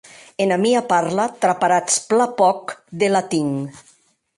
[0.45, 2.63] Ena mia parla traparatz plan pòc
[3.01, 3.49] de latin.